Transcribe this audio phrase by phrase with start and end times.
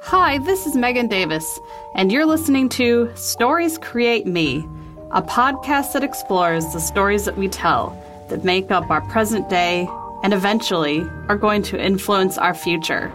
[0.00, 1.58] Hi, this is Megan Davis,
[1.94, 4.64] and you're listening to Stories Create Me,
[5.10, 9.88] a podcast that explores the stories that we tell that make up our present day
[10.22, 13.12] and eventually are going to influence our future.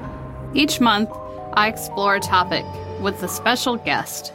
[0.53, 1.09] Each month,
[1.53, 2.65] I explore a topic
[2.99, 4.33] with a special guest.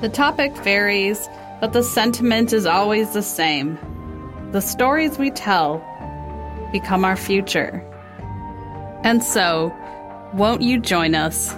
[0.00, 1.28] The topic varies,
[1.60, 3.78] but the sentiment is always the same.
[4.52, 5.76] The stories we tell
[6.72, 7.84] become our future.
[9.04, 9.72] And so,
[10.32, 11.54] won't you join us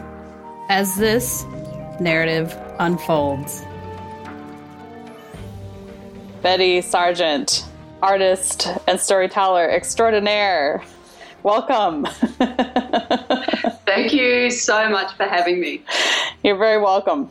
[0.74, 1.44] as this
[2.00, 3.62] narrative unfolds?
[6.42, 7.64] Betty Sargeant,
[8.02, 10.82] artist and storyteller extraordinaire.
[11.44, 12.06] Welcome.
[13.86, 15.80] Thank you so much for having me.
[16.42, 17.30] You're very welcome.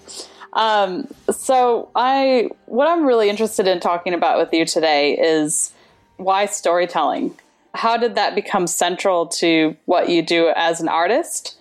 [0.53, 5.73] Um, so I, what I'm really interested in talking about with you today is
[6.15, 7.37] why storytelling.
[7.73, 11.57] How did that become central to what you do as an artist?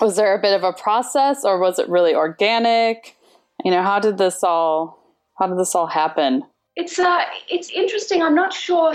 [0.00, 3.16] Was there a bit of a process, or was it really organic?
[3.64, 4.98] You know, how did this all,
[5.38, 6.42] how did this all happen?
[6.76, 8.22] It's uh, it's interesting.
[8.22, 8.94] I'm not sure.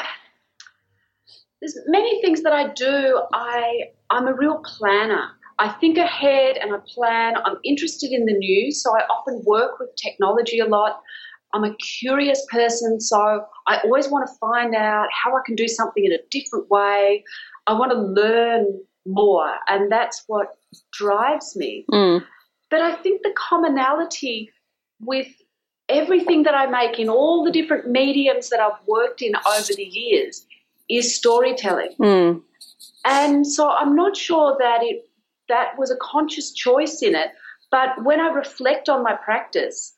[1.62, 3.22] There's many things that I do.
[3.34, 5.30] I I'm a real planner.
[5.60, 7.36] I think ahead and I plan.
[7.44, 11.02] I'm interested in the news, so I often work with technology a lot.
[11.54, 15.68] I'm a curious person, so I always want to find out how I can do
[15.68, 17.24] something in a different way.
[17.68, 18.66] I want to learn
[19.06, 20.48] more, and that's what
[20.92, 21.86] drives me.
[21.92, 22.24] Mm.
[22.70, 24.52] But I think the commonality
[25.00, 25.28] with
[25.90, 29.86] everything that I make in all the different mediums that I've worked in over the
[29.86, 30.46] years
[30.90, 31.92] is storytelling.
[32.00, 32.42] Mm.
[33.06, 35.04] And so I'm not sure that it
[35.50, 37.30] that was a conscious choice in it.
[37.72, 39.94] But when I reflect on my practice,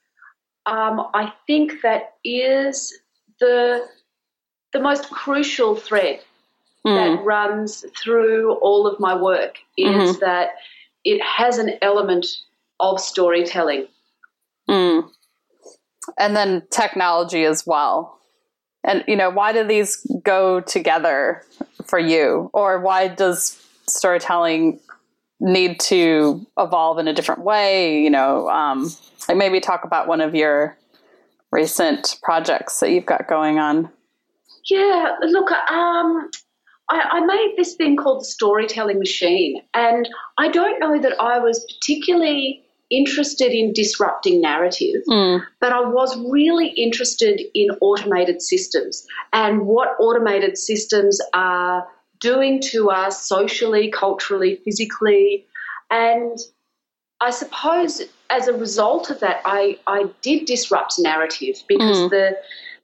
[0.65, 2.93] um, I think that is
[3.39, 3.87] the
[4.73, 6.19] the most crucial thread
[6.87, 7.17] Mm.
[7.17, 10.19] that runs through all of my work is Mhm.
[10.21, 10.51] that
[11.03, 12.25] it has an element
[12.79, 13.87] of storytelling.
[14.69, 15.09] Mm.
[16.17, 18.17] And then technology as well.
[18.85, 21.43] And, you know, why do these go together
[21.85, 22.49] for you?
[22.53, 24.79] Or why does storytelling
[25.41, 27.99] need to evolve in a different way?
[28.01, 28.89] You know, um,
[29.27, 30.77] like maybe talk about one of your
[31.51, 33.89] recent projects that you've got going on.
[34.69, 36.29] Yeah, look, um,
[36.89, 40.07] I, I made this thing called the Storytelling Machine, and
[40.37, 45.43] I don't know that I was particularly interested in disrupting narrative, Mm.
[45.61, 51.87] but I was really interested in automated systems and what automated systems are
[52.19, 55.45] doing to us socially, culturally, physically.
[55.91, 56.37] And
[57.21, 58.01] I suppose
[58.31, 62.09] as a result of that, I, I did disrupt narrative because Mm.
[62.09, 62.37] the,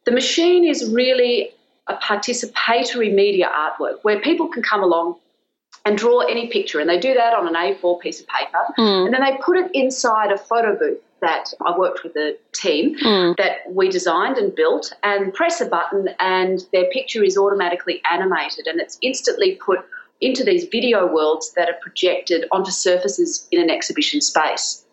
[0.05, 1.51] the machine is really
[1.87, 5.15] a participatory media artwork where people can come along
[5.85, 9.05] and draw any picture, and they do that on an A4 piece of paper, Mm.
[9.05, 12.95] and then they put it inside a photo booth that I worked with a team
[12.99, 13.37] Mm.
[13.37, 18.65] that we designed and built, and press a button, and their picture is automatically animated,
[18.67, 19.79] and it's instantly put
[20.21, 24.83] into these video worlds that are projected onto surfaces in an exhibition space.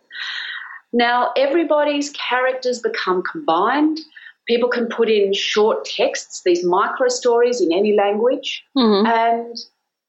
[0.93, 3.99] Now, everybody's characters become combined.
[4.49, 9.07] People can put in short texts, these micro stories in any language, Mhm.
[9.07, 9.57] and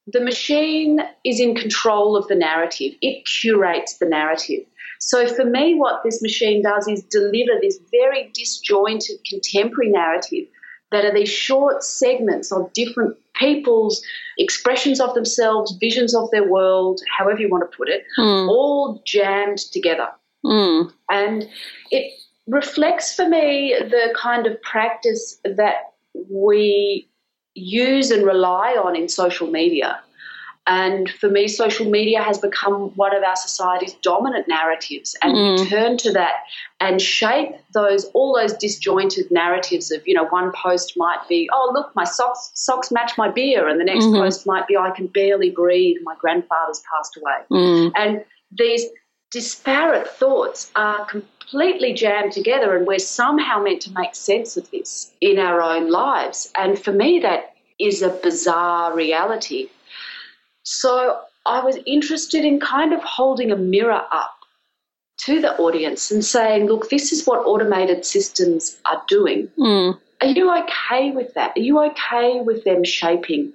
[0.07, 2.93] the machine is in control of the narrative.
[3.01, 4.65] It curates the narrative.
[4.99, 10.47] So for me, what this machine does is deliver this very disjointed contemporary narrative
[10.91, 14.01] that are these short segments of different people's
[14.37, 18.47] expressions of themselves, visions of their world, however you want to put it, Mm.
[18.49, 20.09] all jammed together.
[20.45, 20.91] Mm.
[21.09, 21.49] And
[21.91, 22.13] it
[22.47, 25.93] reflects for me the kind of practice that
[26.29, 27.07] we
[27.55, 29.99] use and rely on in social media.
[30.65, 35.39] And for me, social media has become one of our society's dominant narratives, and we
[35.39, 35.69] Mm.
[35.69, 36.35] turn to that
[36.79, 41.71] and shape those all those disjointed narratives of you know one post might be oh
[41.73, 44.19] look my socks socks match my beer, and the next Mhm.
[44.21, 47.91] post might be I can barely breathe, my grandfather's passed away, Mm.
[47.97, 48.23] and
[48.57, 48.85] these
[49.33, 55.11] disparate thoughts are completely jammed together, and we're somehow meant to make sense of this
[55.19, 56.51] in our own lives.
[56.55, 59.69] And for me, that is a bizarre reality.
[60.61, 64.35] So I was interested in kind of holding a mirror up
[65.25, 69.49] to the audience and saying, look, this is what automated systems are doing.
[69.57, 69.99] Mm.
[70.21, 71.53] Are you okay with that?
[71.57, 73.53] Are you okay with them shaping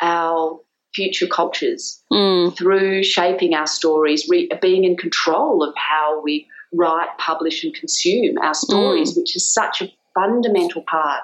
[0.00, 0.60] our
[0.94, 2.56] future cultures Mm.
[2.56, 8.38] through shaping our stories, re- being in control of how we write, publish, and consume
[8.38, 11.22] our stories, which is such a fundamental part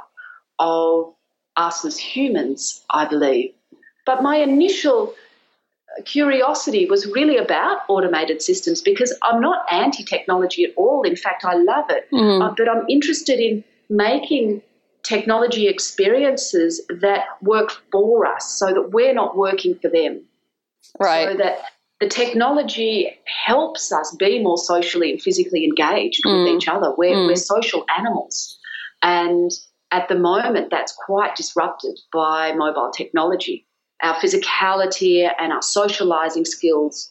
[0.59, 1.15] of
[1.57, 3.53] us as humans, I believe.
[4.07, 5.15] But my initial
[6.05, 11.03] curiosity was really about automated systems because I'm not anti technology at all.
[11.03, 12.09] In fact, I love it.
[12.13, 12.43] Mm-hmm.
[12.43, 14.63] Uh, but I'm interested in making
[15.03, 20.23] technology experiences that work for us so that we're not working for them.
[21.01, 21.29] Right.
[21.29, 21.61] So that
[22.01, 26.45] the technology helps us be more socially and physically engaged Mm.
[26.45, 26.95] with each other.
[26.97, 28.57] We're, we're social animals.
[29.03, 29.51] And
[29.91, 33.67] at the moment, that's quite disrupted by mobile technology.
[34.03, 37.11] Our physicality and our socializing skills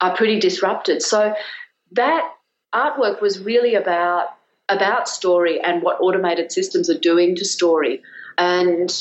[0.00, 1.00] are pretty disrupted.
[1.02, 1.34] So
[1.92, 2.30] that
[2.74, 4.35] artwork was really about
[4.68, 8.02] about story and what automated systems are doing to story.
[8.38, 8.92] And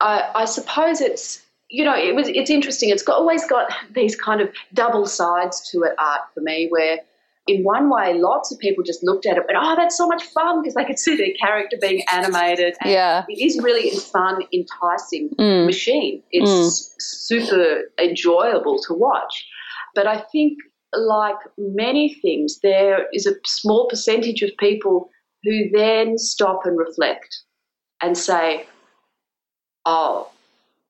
[0.00, 2.90] I, I suppose it's you know it was it's interesting.
[2.90, 5.92] It's got, always got these kind of double sides to it.
[5.98, 6.98] Art for me, where
[7.48, 10.24] in one way, lots of people just looked at it and oh, that's so much
[10.24, 12.74] fun because they could see their character being animated.
[12.80, 13.24] And Yeah.
[13.28, 15.64] it is really a fun, enticing Mm.
[15.66, 16.22] machine.
[16.32, 19.46] It's super enjoyable to watch.
[19.94, 20.58] But I think,
[20.98, 25.10] like many things, there is a small percentage of people
[25.44, 27.42] who then stop and reflect
[28.02, 28.66] and say,
[29.84, 30.30] oh,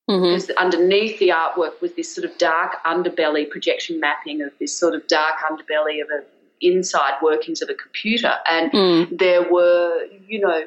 [0.06, 4.94] because underneath the artwork was this sort of dark underbelly projection mapping of this sort
[4.94, 6.24] of dark underbelly of a
[6.60, 9.18] inside workings of a computer and Mm.
[9.18, 10.64] there were you know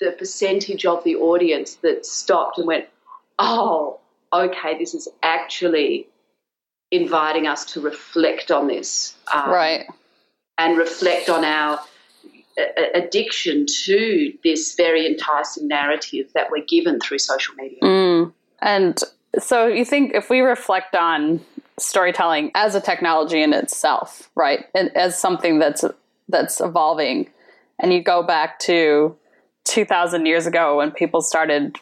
[0.00, 2.86] the percentage of the audience that stopped and went
[3.38, 4.00] oh
[4.32, 6.08] okay this is actually
[6.92, 9.86] inviting us to reflect on this um, Right.
[10.58, 11.80] and reflect on our
[12.94, 18.32] addiction to this very enticing narrative that we're given through social media Mm.
[18.60, 18.98] And
[19.40, 21.40] so you think if we reflect on
[21.78, 25.84] storytelling as a technology in itself, right, and as something that's
[26.28, 27.28] that's evolving,
[27.80, 29.16] and you go back to
[29.64, 31.76] 2,000 years ago when people started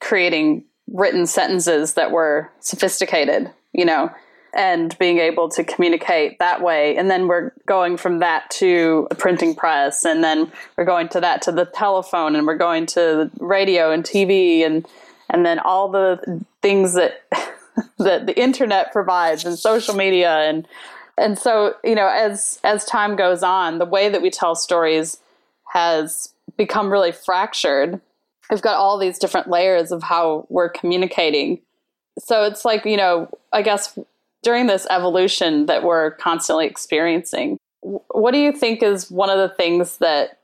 [0.00, 4.10] creating written sentences that were sophisticated, you know,
[4.54, 6.96] and being able to communicate that way.
[6.96, 11.20] And then we're going from that to a printing press, and then we're going to
[11.20, 14.86] that to the telephone, and we're going to radio and TV, and
[15.30, 17.26] and then all the things that
[17.98, 20.66] that the internet provides and social media and
[21.16, 25.18] and so you know as as time goes on the way that we tell stories
[25.72, 28.00] has become really fractured
[28.50, 31.60] we've got all these different layers of how we're communicating
[32.18, 33.98] so it's like you know i guess
[34.42, 39.54] during this evolution that we're constantly experiencing what do you think is one of the
[39.54, 40.38] things that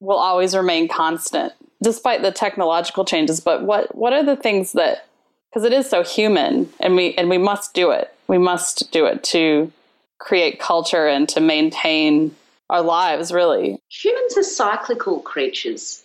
[0.00, 1.52] will always remain constant
[1.82, 3.40] despite the technological changes?
[3.40, 5.06] But what what are the things that
[5.50, 8.12] because it is so human and we and we must do it.
[8.26, 9.72] We must do it to
[10.18, 12.34] create culture and to maintain
[12.68, 13.78] our lives really.
[13.88, 16.04] Humans are cyclical creatures.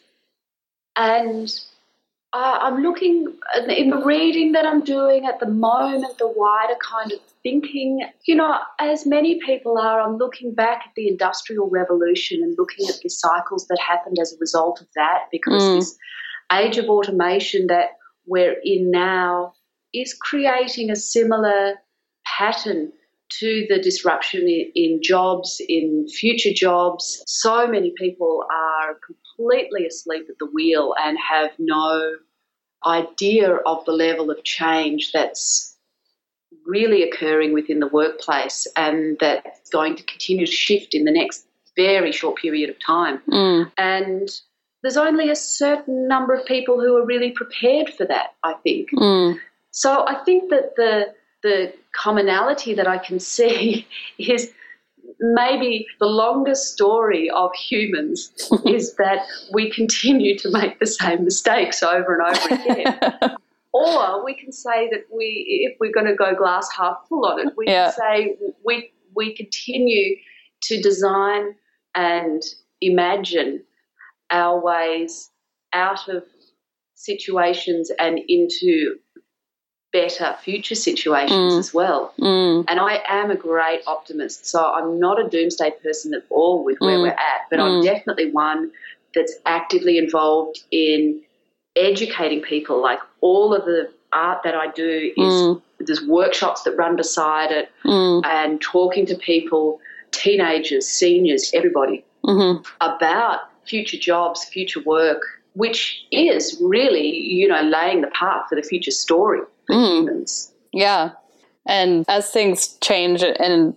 [0.96, 1.60] And
[2.34, 3.28] uh, I'm looking
[3.70, 8.36] in the reading that I'm doing at the moment, the wider kind of thinking, you
[8.36, 12.96] know, as many people are, I'm looking back at the Industrial Revolution and looking at
[13.04, 15.76] the cycles that happened as a result of that because Mm.
[15.76, 15.96] this
[16.52, 19.54] age of automation that we're in now
[19.94, 21.76] is creating a similar
[22.26, 22.92] pattern
[23.40, 27.24] to the disruption in, in jobs, in future jobs.
[27.28, 28.98] So many people are
[29.36, 32.16] completely asleep at the wheel and have no
[32.86, 35.78] idea of the level of change that's
[36.66, 41.48] really occurring within the workplace and that's going to continue to shift in the next
[41.76, 43.22] very short period of time.
[43.30, 43.72] mm.
[43.78, 44.30] And
[44.82, 48.92] there's only a certain number of people who are really prepared for that, I think.
[48.92, 49.40] Mm.
[49.72, 53.88] So I think that the the commonality that I can see
[54.18, 54.52] is
[55.24, 58.32] maybe the longest story of humans
[58.66, 59.20] is that
[59.54, 63.00] we continue to make the same mistakes over and over again.
[63.74, 67.40] or we can say that we, if we're going to go glass half full on
[67.40, 67.86] it, we Yeah.
[67.86, 70.16] can say we we continue
[70.64, 71.54] to design
[71.96, 72.42] and
[72.82, 73.64] imagine
[74.32, 75.30] our ways
[75.72, 76.24] out of
[76.96, 78.96] situations and into
[79.94, 81.60] better future situations Mm.
[81.60, 82.14] as well.
[82.20, 82.66] Mm.
[82.68, 86.78] And I am a great optimist, so I'm not a doomsday person at all with
[86.82, 87.04] where Mm.
[87.04, 87.84] we're at, but I'm Mm.
[87.84, 88.72] definitely one
[89.16, 91.22] that's actively involved in
[91.76, 92.82] educating people.
[92.82, 95.62] Like all of the art that I do is Mm.
[95.80, 98.22] there's workshops that run beside it Mm.
[98.26, 99.80] and talking to people,
[100.12, 102.66] teenagers, seniors, everybody Mhm.
[102.82, 105.22] about future jobs, future work,
[105.56, 107.08] which is really,
[107.40, 110.52] you know, laying the path for the future story Mm.
[110.72, 111.12] Yeah.
[111.66, 113.76] And as things change and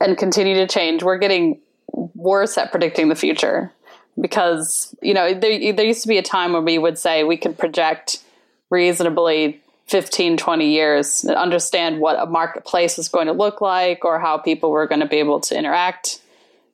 [0.00, 1.60] and continue to change, we're getting
[1.92, 3.72] worse at predicting the future
[4.20, 7.36] because you know there there used to be a time when we would say we
[7.36, 8.22] could project
[8.70, 14.20] reasonably 15, 20 years, and understand what a marketplace is going to look like or
[14.20, 16.20] how people were going to be able to interact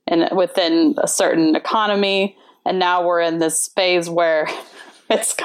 [0.07, 2.37] and within a certain economy.
[2.67, 4.49] And now we're in this phase where
[5.11, 5.37] it's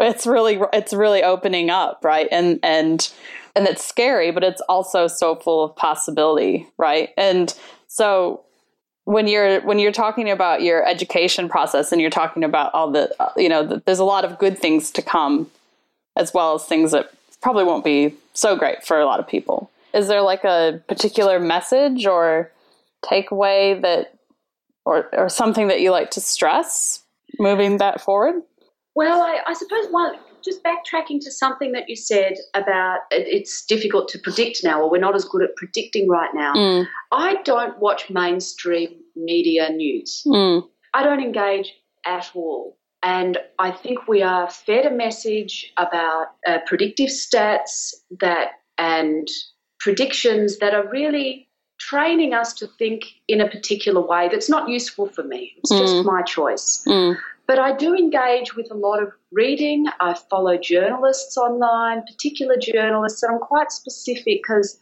[0.00, 2.28] it's really it's really opening up, right?
[2.30, 3.10] And and
[3.56, 7.10] and it's scary, but it's also so full of possibility, right?
[7.16, 7.54] And
[7.86, 8.42] so
[9.04, 13.14] when you're when you're talking about your education process and you're talking about all the
[13.36, 15.50] you know the, there's a lot of good things to come
[16.16, 19.70] as well as things that probably won't be so great for a lot of people.
[19.92, 22.50] Is there like a particular message or
[23.04, 24.14] takeaway that,
[24.84, 27.02] or, or something that you like to stress
[27.38, 28.42] moving that forward?
[28.94, 33.64] Well, I, I suppose one, just backtracking to something that you said about it, it's
[33.64, 36.54] difficult to predict now, or we're not as good at predicting right now.
[36.54, 36.86] Mm.
[37.10, 40.22] I don't watch mainstream media news.
[40.26, 40.64] Mm.
[40.92, 41.74] I don't engage
[42.06, 42.78] at all.
[43.02, 49.28] And I think we are fed a message about uh, predictive stats that and
[49.78, 51.48] predictions that are really
[51.88, 55.52] training us to think in a particular way that's not useful for me.
[55.58, 55.78] It's mm.
[55.78, 56.84] just my choice.
[56.86, 57.16] Mm.
[57.46, 59.86] But I do engage with a lot of reading.
[60.00, 64.78] I follow journalists online, particular journalists, and I'm quite specific because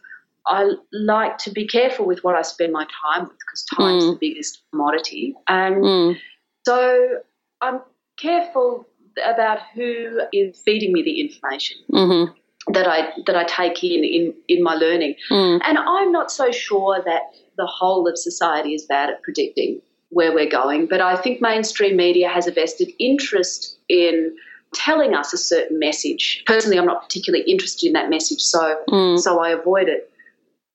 [0.47, 4.13] I like to be careful with what I spend my time with because time's mm.
[4.13, 5.35] the biggest commodity.
[5.47, 6.17] And mm.
[6.65, 7.17] so
[7.59, 7.81] I'm
[8.17, 8.87] careful
[9.25, 11.77] about who is feeding me the information.
[11.91, 12.33] Mm-hmm.
[12.67, 15.59] That I that I take in in, in my learning, mm.
[15.65, 17.23] and I'm not so sure that
[17.57, 20.87] the whole of society is bad at predicting where we're going.
[20.87, 24.35] But I think mainstream media has a vested interest in
[24.73, 26.43] telling us a certain message.
[26.45, 29.19] Personally, I'm not particularly interested in that message, so mm.
[29.19, 30.09] so I avoid it.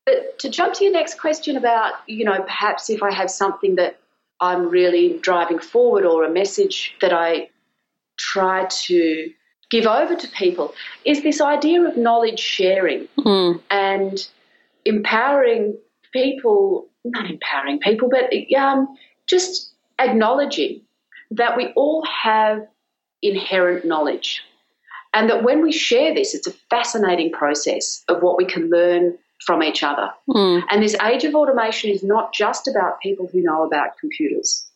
[0.05, 3.77] But to jump to your next question about, you know, perhaps if I have something
[3.77, 3.99] that
[4.41, 7.51] I'm really driving forward or a message that I
[8.17, 9.31] try to
[9.71, 13.61] give over to people is this idea of knowledge sharing mm.
[13.71, 14.27] and
[14.85, 15.77] empowering
[16.13, 18.97] people, not empowering people, but um,
[19.27, 20.81] just acknowledging
[21.31, 22.67] that we all have
[23.23, 24.43] inherent knowledge.
[25.15, 29.17] And that when we share this, it's a fascinating process of what we can learn
[29.45, 30.11] from each other.
[30.29, 30.63] Mm.
[30.71, 34.67] And this age of automation is not just about people who know about computers.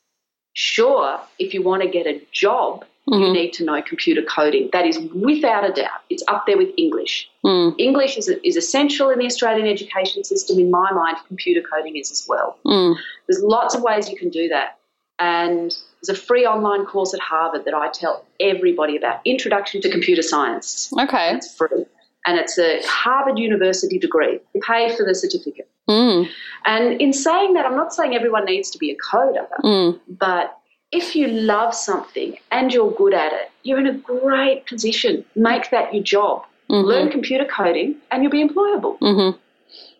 [0.54, 3.22] Sure, if you want to get a job, mm-hmm.
[3.22, 4.70] you need to know computer coding.
[4.72, 6.00] That is without a doubt.
[6.10, 7.30] It's up there with English.
[7.44, 7.74] Mm.
[7.78, 10.58] English is, is essential in the Australian education system.
[10.58, 12.58] In my mind, computer coding is as well.
[12.64, 12.96] Mm.
[13.28, 14.78] There's lots of ways you can do that.
[15.18, 19.90] And there's a free online course at Harvard that I tell everybody about Introduction to
[19.90, 20.92] Computer Science.
[20.98, 21.34] Okay.
[21.34, 21.86] It's free
[22.26, 24.38] and it's a Harvard University degree.
[24.54, 25.68] You pay for the certificate.
[25.88, 26.28] Mm.
[26.64, 30.00] And in saying that, I'm not saying everyone needs to be a coder, mm.
[30.08, 30.56] but
[30.92, 35.24] if you love something and you're good at it, you're in a great position.
[35.34, 36.44] Make that your job.
[36.70, 36.86] Mm-hmm.
[36.86, 38.98] Learn computer coding and you'll be employable.
[39.00, 39.38] Mm-hmm.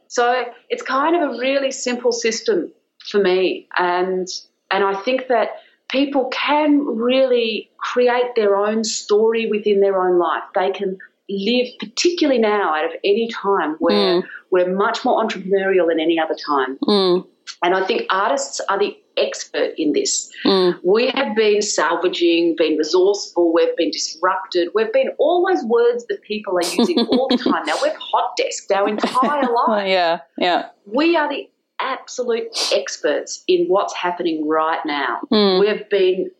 [0.08, 2.70] So it's kind of a really simple system
[3.10, 3.66] for me.
[3.78, 4.28] And,
[4.70, 5.48] and I think that
[5.88, 10.42] people can really create their own story within their own life.
[10.54, 10.98] They can
[11.30, 14.24] live, particularly now, out of any time where mm.
[14.50, 16.76] we're much more entrepreneurial than any other time.
[16.82, 17.26] Mm.
[17.62, 20.30] And I think artists are the expert in this.
[20.44, 20.78] Mm.
[20.84, 26.22] We have been salvaging, been resourceful, we've been disrupted, we've been all those words that
[26.22, 27.64] people are using all the time.
[27.66, 29.88] Now we've hot desked our entire life.
[29.88, 30.68] yeah, yeah.
[30.86, 31.48] We are the
[31.80, 35.20] absolute experts in what's happening right now.
[35.32, 35.60] Mm.
[35.60, 36.30] We've been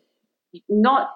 [0.69, 1.15] not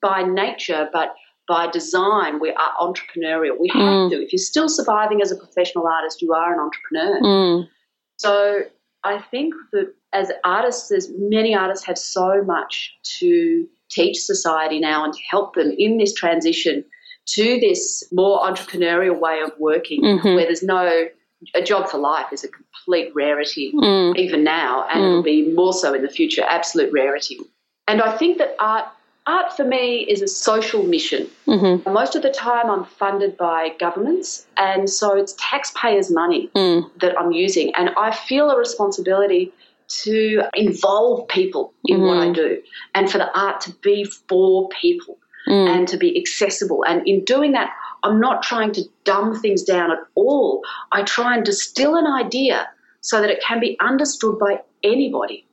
[0.00, 1.14] by nature, but
[1.48, 3.58] by design, we are entrepreneurial.
[3.58, 4.10] We have mm.
[4.10, 4.22] to.
[4.22, 7.20] If you're still surviving as a professional artist, you are an entrepreneur.
[7.20, 7.68] Mm.
[8.16, 8.62] So
[9.04, 15.04] I think that as artists, there's many artists have so much to teach society now
[15.04, 16.84] and to help them in this transition
[17.26, 20.34] to this more entrepreneurial way of working, mm-hmm.
[20.34, 21.08] where there's no
[21.54, 24.16] a job for life is a complete rarity mm.
[24.16, 25.06] even now, and mm.
[25.06, 27.38] it'll be more so in the future, absolute rarity.
[27.86, 28.86] And I think that art
[29.26, 31.28] art for me is a social mission.
[31.46, 31.92] Mm-hmm.
[31.92, 36.88] Most of the time, I'm funded by governments, and so it's taxpayers' money mm.
[37.00, 37.74] that I'm using.
[37.74, 39.52] And I feel a responsibility
[39.88, 42.06] to involve people in mm-hmm.
[42.06, 42.60] what I do
[42.94, 45.16] and for the art to be for people
[45.46, 45.68] mm.
[45.68, 46.84] and to be accessible.
[46.84, 47.70] And in doing that,
[48.02, 50.62] I'm not trying to dumb things down at all.
[50.92, 52.68] I try and distill an idea
[53.00, 55.46] so that it can be understood by anybody.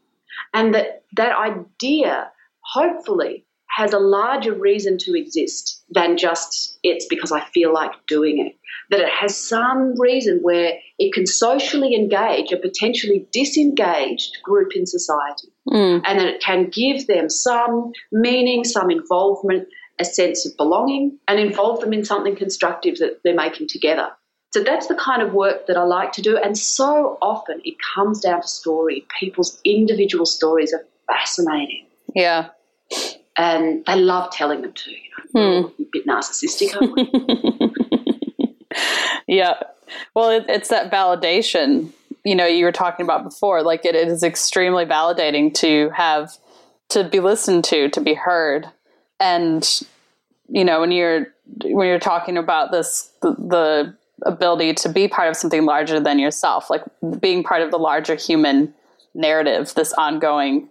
[0.54, 7.32] And that that idea, hopefully, has a larger reason to exist than just it's because
[7.32, 8.58] I feel like doing it.
[8.90, 14.86] That it has some reason where it can socially engage a potentially disengaged group in
[14.86, 15.48] society.
[15.70, 16.02] Mm.
[16.06, 19.68] And that it can give them some meaning, some involvement,
[20.00, 24.10] a sense of belonging and involve them in something constructive that they're making together.
[24.54, 26.38] So that's the kind of work that I like to do.
[26.38, 29.06] And so often it comes down to story.
[29.20, 31.88] People's individual stories are fascinating.
[32.14, 32.50] Yeah.
[33.38, 34.92] And they love telling them too.
[34.92, 34.98] You
[35.34, 35.82] know, hmm.
[35.82, 36.74] a bit narcissistic,
[39.28, 39.60] yeah.
[40.14, 41.92] Well, it, it's that validation,
[42.24, 43.64] you know, you were talking about before.
[43.64, 46.38] Like it, it is extremely validating to have,
[46.90, 48.68] to be listened to, to be heard.
[49.20, 49.68] And,
[50.50, 51.28] you know, when you're,
[51.64, 56.20] when you're talking about this, the, the ability to be part of something larger than
[56.20, 56.84] yourself, like
[57.20, 58.74] being part of the larger human
[59.14, 60.70] narrative, this ongoing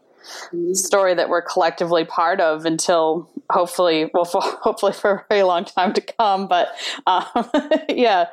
[0.73, 5.65] story that we're collectively part of until hopefully, well, for, hopefully for a very long
[5.65, 6.47] time to come.
[6.47, 6.75] But
[7.07, 7.25] um,
[7.89, 8.27] yeah,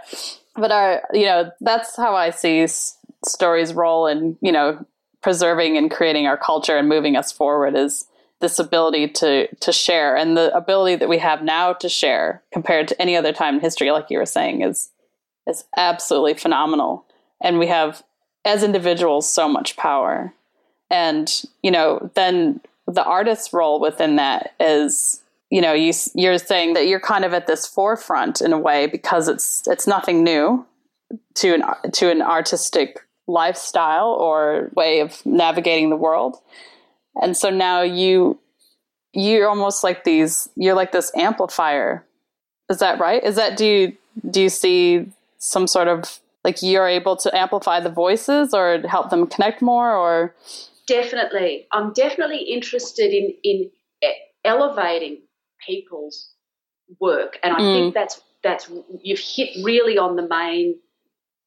[0.55, 4.85] but our, you know, that's how I see s- stories roll and, you know,
[5.21, 8.05] preserving and creating our culture and moving us forward is
[8.39, 12.87] this ability to to share and the ability that we have now to share compared
[12.87, 14.89] to any other time in history like you were saying is
[15.49, 17.05] is absolutely phenomenal.
[17.41, 18.03] And we have,
[18.45, 20.33] as individuals, so much power.
[20.89, 21.31] And,
[21.61, 26.87] you know, then the artist's role within that is, you know, you, you're saying that
[26.87, 30.65] you're kind of at this forefront in a way because it's, it's nothing new
[31.35, 36.37] to an, to an artistic lifestyle or way of navigating the world.
[37.21, 38.39] And so now you,
[39.13, 42.05] you're almost like these, you're like this amplifier.
[42.69, 43.23] Is that right?
[43.23, 43.97] Is that, do you,
[44.29, 49.09] do you see some sort of like you're able to amplify the voices or help
[49.09, 50.33] them connect more or
[50.89, 53.69] definitely i'm definitely interested in in
[54.43, 55.21] elevating
[55.65, 56.31] people's
[56.99, 57.73] work and i mm.
[57.73, 60.75] think that's that's you've hit really on the main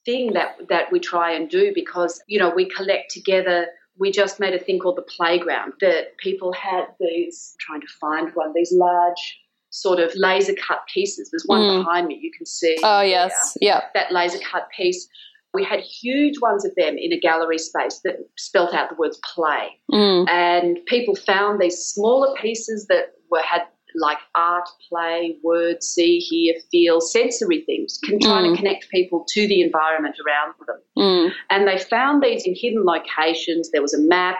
[0.04, 3.66] thing that that we try and do because you know we collect together
[3.98, 8.30] we just made a thing called the playground that people had these trying to find
[8.34, 9.38] one these large
[9.72, 11.30] sort of laser cut pieces.
[11.30, 11.78] There's one mm.
[11.78, 12.76] behind me you can see.
[12.82, 13.56] Oh, yes.
[13.60, 13.80] Yeah.
[13.94, 15.08] That laser cut piece.
[15.54, 19.18] We had huge ones of them in a gallery space that spelt out the words
[19.34, 19.80] play.
[19.90, 20.28] Mm.
[20.28, 23.62] And people found these smaller pieces that were had
[23.94, 28.52] like art, play, words, see, hear, feel, sensory things, can, trying mm.
[28.52, 30.80] to connect people to the environment around them.
[30.96, 31.32] Mm.
[31.50, 33.70] And they found these in hidden locations.
[33.70, 34.36] There was a map.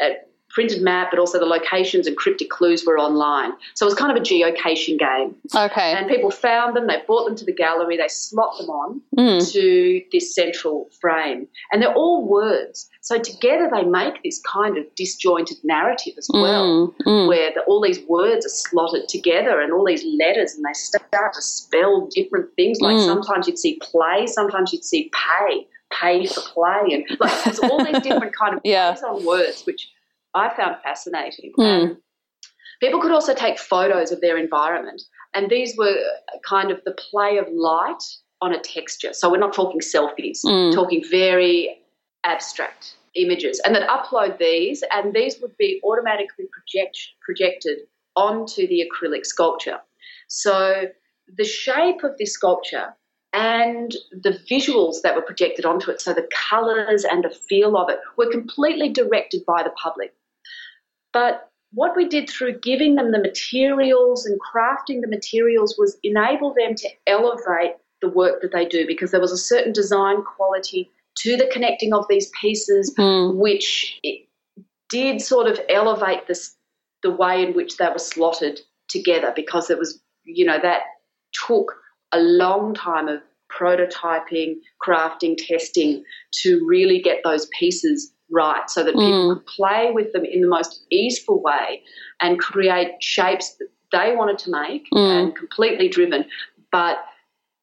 [0.00, 3.52] At printed map, but also the locations and cryptic clues were online.
[3.74, 5.34] So it was kind of a geocaching game.
[5.54, 5.92] Okay.
[5.92, 9.52] And people found them, they brought them to the gallery, they slot them on mm.
[9.52, 11.48] to this central frame.
[11.72, 12.88] And they're all words.
[13.00, 17.06] So together they make this kind of disjointed narrative as well, mm.
[17.06, 17.28] Mm.
[17.28, 21.32] where the, all these words are slotted together and all these letters, and they start
[21.32, 22.80] to spell different things.
[22.80, 23.06] Like mm.
[23.06, 25.66] sometimes you'd see play, sometimes you'd see pay
[26.00, 28.92] pay for play and like there's all these different kind of yeah.
[28.92, 29.90] plays on words which
[30.34, 31.52] I found fascinating.
[31.58, 31.96] Mm.
[32.80, 35.02] people could also take photos of their environment,
[35.34, 35.94] and these were
[36.48, 38.02] kind of the play of light
[38.40, 39.12] on a texture.
[39.12, 40.74] So we're not talking selfies, mm.
[40.74, 41.78] talking very
[42.24, 47.78] abstract images, and then upload these, and these would be automatically project, projected
[48.16, 49.78] onto the acrylic sculpture.
[50.28, 50.86] So
[51.36, 52.94] the shape of this sculpture
[53.32, 57.88] and the visuals that were projected onto it, so the colours and the feel of
[57.88, 60.14] it, were completely directed by the public.
[61.12, 66.54] But what we did through giving them the materials and crafting the materials was enable
[66.54, 70.90] them to elevate the work that they do because there was a certain design quality
[71.18, 73.34] to the connecting of these pieces, mm.
[73.36, 74.00] which
[74.88, 76.54] did sort of elevate this,
[77.02, 80.82] the way in which they were slotted together because it was, you know, that
[81.46, 81.74] took
[82.12, 83.20] a long time of
[83.50, 86.04] prototyping, crafting, testing
[86.42, 89.34] to really get those pieces right so that people mm.
[89.34, 91.82] could play with them in the most easeful way
[92.20, 94.98] and create shapes that they wanted to make mm.
[94.98, 96.24] and completely driven.
[96.70, 97.04] But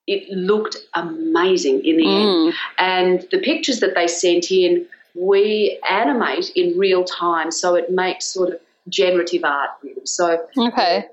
[0.08, 2.48] it looked amazing in the mm.
[2.48, 2.56] end.
[2.78, 8.26] And the pictures that they sent in, we animate in real time, so it makes
[8.26, 9.72] sort of generative art.
[9.84, 10.02] Really.
[10.06, 11.06] So okay.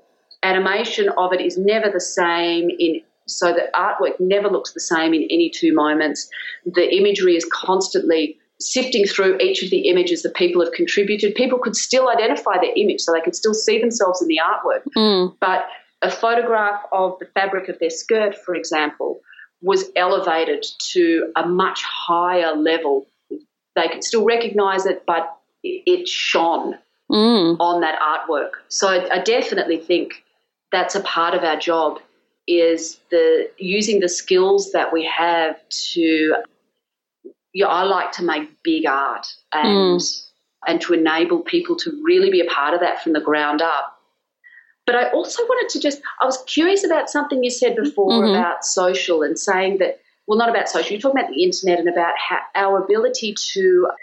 [0.43, 5.13] animation of it is never the same in so the artwork never looks the same
[5.13, 6.29] in any two moments.
[6.65, 11.59] The imagery is constantly sifting through each of the images that people have contributed, people
[11.59, 14.81] could still identify their image, so they could still see themselves in the artwork.
[14.95, 15.35] Mm.
[15.39, 15.67] But
[16.01, 19.19] a photograph of the fabric of their skirt, for example,
[19.61, 23.07] was elevated to a much higher level.
[23.75, 26.77] They could still recognize it, but it shone
[27.11, 27.57] mm.
[27.59, 28.51] on that artwork.
[28.69, 30.23] So I, I definitely think
[30.71, 31.99] that's a part of our job
[32.47, 36.35] is the using the skills that we have to
[37.57, 40.23] yeah, I like to make big art and mm.
[40.67, 43.85] and to enable people to really be a part of that from the ground up.
[44.85, 48.29] But I also wanted to just, I was curious about something you said before Mhm.
[48.29, 51.89] about social and saying that, well, not about social, you're talking about the internet and
[51.89, 53.95] about how, our ability to uh,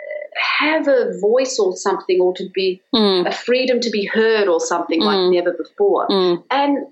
[0.65, 4.61] have a voice or something or to be Mm, a freedom to be heard or
[4.61, 5.05] something Mm.
[5.11, 6.09] like never before.
[6.09, 6.87] mm, And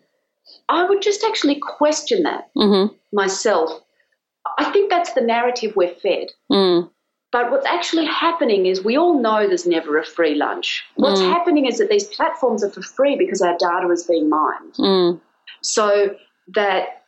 [0.69, 3.82] I would just actually question that mm-hmm, myself.
[4.63, 6.29] I think that's the narrative we're fed.
[6.51, 6.89] mm,
[7.33, 10.85] But what's actually happening is we all know there's never a free lunch.
[10.97, 11.31] What's Mm.
[11.31, 14.75] happening is that these platforms are for free because our data is being mined.
[14.79, 15.21] mm,
[15.63, 16.15] So
[16.55, 17.03] that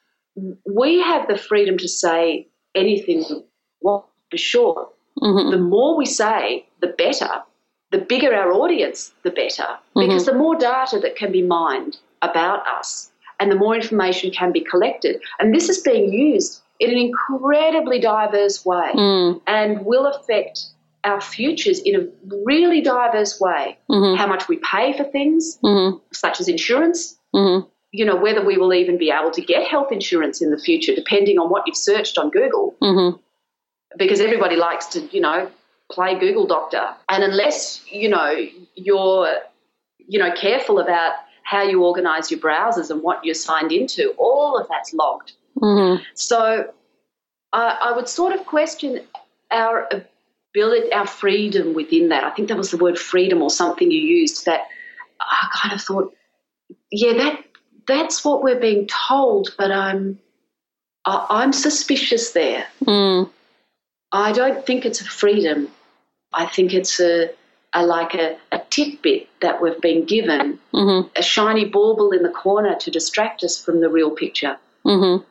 [0.66, 3.42] we have the freedom to say anything we
[3.82, 4.88] want for sure.
[5.22, 7.42] mm-hmm, The more we say, the better.
[7.90, 9.68] The bigger our audience, the better.
[9.94, 14.50] Because the more data that can be mined about us and the more information can
[14.52, 15.20] be collected.
[15.38, 20.66] And this is being used in an incredibly diverse way mm, and will affect
[21.04, 23.78] our futures in a really diverse way.
[23.90, 28.44] mm-hmm, How much we pay for things, mm-hmm, such as insurance, mm-hmm, you know, whether
[28.44, 31.64] we will even be able to get health insurance in the future, depending on what
[31.66, 33.16] you've searched on Google, mm-hmm,
[33.98, 35.50] because everybody likes to, you know,
[35.92, 36.88] play Google Doctor.
[37.08, 38.34] And unless, you know,
[38.74, 39.28] you're,
[39.98, 41.12] you know, careful about
[41.44, 45.32] how you organize your browsers and what you're signed into, all of that's logged.
[45.60, 46.72] Mm-hmm, So
[47.52, 49.00] I, I would sort of question
[49.50, 49.88] our
[50.54, 52.24] ability, our freedom within that.
[52.24, 54.66] I think that was the word freedom or something you used that
[55.20, 56.14] I kind of thought,
[56.90, 57.44] yeah, that
[57.86, 60.18] that's what we're being told, but I'm
[61.04, 62.66] I, I'm suspicious there.
[62.82, 63.30] mm,
[64.12, 65.68] I don't think it's a freedom.
[66.32, 67.30] I think it's a,
[67.72, 71.08] a like a, a tidbit that we've been given, mm-hmm.
[71.16, 74.56] a shiny bauble in the corner to distract us from the real picture.
[74.84, 75.24] Mm-hmm.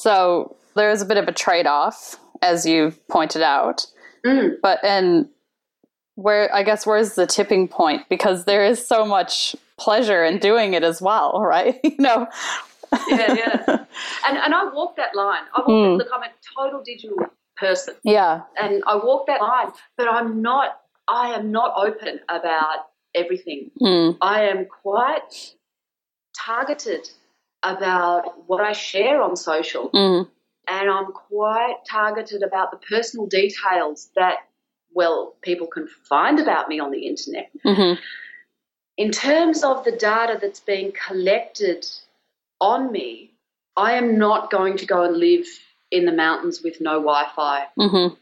[0.00, 3.86] So there is a bit of a trade off, as you've pointed out.
[4.24, 4.54] Mm.
[4.62, 5.28] But and
[6.14, 8.08] where I guess where's the tipping point?
[8.08, 11.78] Because there is so much pleasure in doing it as well, right?
[11.84, 12.26] you know.
[13.08, 13.64] Yeah, yeah.
[14.26, 15.42] And and I walk that line.
[15.54, 15.98] I walk Mm.
[15.98, 17.16] look, I'm a total digital
[17.56, 18.42] person, yeah.
[18.60, 19.70] and I walk that line.
[19.96, 20.80] But I'm not.
[21.08, 23.70] I am not open about everything.
[23.82, 25.54] Mm, I am quite
[26.46, 27.10] targeted
[27.62, 30.28] about what I share on social, mm,
[30.68, 34.38] and I'm quite targeted about the personal details that
[34.92, 37.50] well people can find about me on the internet.
[37.64, 38.00] mm-hmm,
[38.96, 41.86] In terms of the data that's being collected
[42.60, 43.30] on me,
[43.76, 45.46] I am not going to go and live
[45.90, 48.14] in the mountains with no Wi Fi, mm-hmm,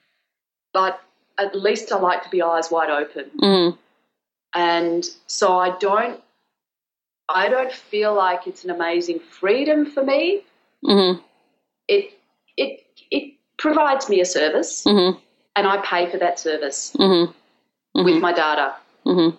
[0.72, 1.00] but
[1.38, 3.30] at least I like to be eyes wide open.
[3.40, 3.78] mm,
[4.54, 6.20] And so I don't.
[7.28, 10.42] I don't feel like it's an amazing freedom for me.
[10.84, 11.20] mm-hmm,
[11.88, 12.18] It
[12.56, 15.18] it it provides me a service, mm-hmm,
[15.56, 18.74] and I pay for that service mm-hmm, with my data.
[19.06, 19.36] mm-hmm,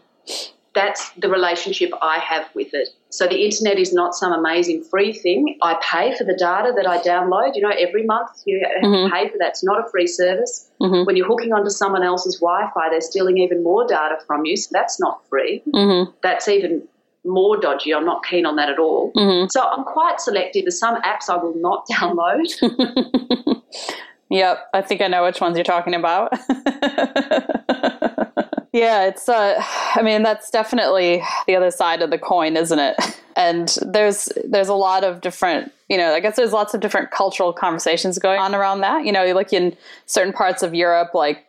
[0.76, 2.90] that's the relationship I have with it.
[3.10, 5.58] So the internet is not some amazing free thing.
[5.64, 7.56] I pay for the data that I download.
[7.56, 9.06] You know, every month you have Mhm.
[9.08, 9.50] to pay for that.
[9.50, 10.70] It's not a free service.
[10.78, 14.56] When you're hooking onto someone else's Wi-Fi, they're stealing even more data from you.
[14.58, 15.64] So that's not free.
[15.74, 16.88] mm-hmm, That's even
[17.26, 17.94] more dodgy.
[17.94, 19.12] I'm not keen on that at all.
[19.16, 19.48] mm-hmm.
[19.50, 20.64] So I'm quite selective.
[20.64, 23.62] There's some apps I will not download.
[24.32, 26.32] Yep, I think I know which ones you're talking about.
[28.74, 29.56] yeah, it's uh
[29.96, 32.96] I mean that's definitely the other side of the coin, isn't it?
[33.36, 37.10] And there's there's a lot of different, you know, I guess there's lots of different
[37.10, 39.04] cultural conversations going on around that.
[39.06, 41.46] You know, you look in certain parts of Europe like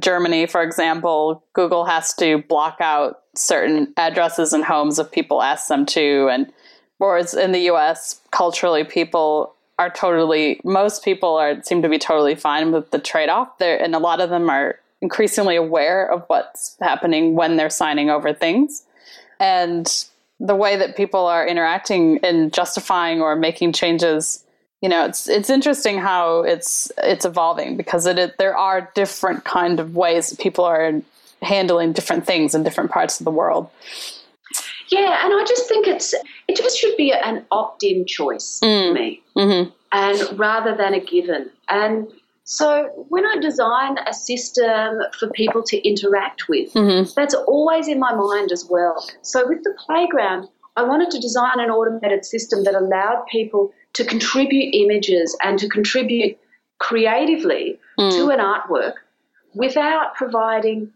[0.00, 5.68] Germany, for example, Google has to block out certain addresses and homes if people ask
[5.68, 6.52] them to and
[6.98, 12.34] whereas in the US culturally people are totally most people are seem to be totally
[12.34, 13.58] fine with the trade-off.
[13.58, 18.08] There and a lot of them are increasingly aware of what's happening when they're signing
[18.08, 18.84] over things.
[19.40, 19.92] And
[20.40, 24.44] the way that people are interacting and justifying or making changes
[24.80, 29.44] you know it's it's interesting how it's it's evolving because it, it there are different
[29.44, 31.00] kind of ways people are
[31.44, 33.68] handling different things in different parts of the world
[34.90, 36.14] yeah, and I just think it's
[36.46, 38.88] it just should be an opt-in choice Mm.
[38.88, 39.22] for me.
[39.36, 39.70] mm-hmm.
[39.92, 41.50] and rather than a given.
[41.68, 42.06] And
[42.44, 42.66] so
[43.08, 47.10] when I design a system for people to interact with, Mm-hmm.
[47.16, 48.94] that's always in my mind as well.
[49.22, 54.04] So with the playground, I wanted to design an automated system that allowed people to
[54.04, 56.36] contribute images and to contribute
[56.78, 58.94] creatively to an artwork
[59.54, 60.92] without providing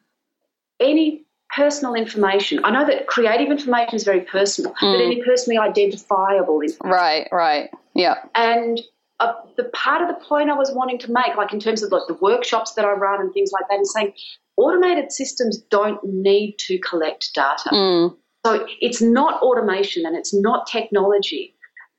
[0.80, 2.64] any personal information.
[2.64, 7.70] I know that creative information is very personal, but any personally identifiable is right right
[7.94, 8.80] yeah And
[9.20, 11.90] uh, the part of the point I was wanting to make, like in terms of
[11.90, 14.12] like the workshops that I run and things like that, is saying
[14.56, 17.70] automated systems don't need to collect data.
[17.72, 18.16] mm.
[18.46, 21.54] So it's not automation and it's not technology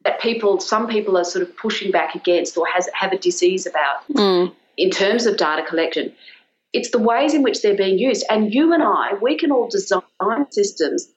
[0.06, 3.66] that people, some people are sort of pushing back against or has, have a disease
[3.66, 4.54] about Mm.
[4.78, 6.14] in terms of data collection.
[6.74, 8.26] It's the ways in which they're being used.
[8.30, 10.04] And you and I, we can all design
[10.52, 11.10] systems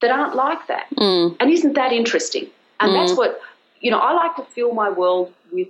[0.00, 0.86] that aren't like that.
[0.96, 1.36] Mm.
[1.40, 2.46] And isn't that interesting?
[2.80, 3.18] And that's Mm.
[3.18, 3.40] what,
[3.80, 5.68] you know, I like to fill my world with